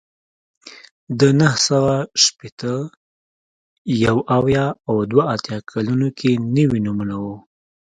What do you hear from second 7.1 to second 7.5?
وو